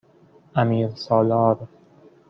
[0.55, 1.67] امیرسالار